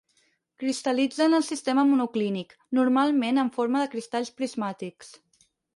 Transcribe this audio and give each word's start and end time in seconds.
Cristal·litza 0.63 1.23
en 1.27 1.39
el 1.41 1.45
sistema 1.49 1.85
monoclínic, 1.91 2.57
normalment 2.81 3.41
en 3.45 3.55
forma 3.61 3.85
de 3.87 3.93
cristalls 3.95 4.37
prismàtics. 4.41 5.19